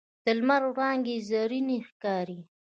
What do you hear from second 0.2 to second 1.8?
د لمر وړانګې زرینې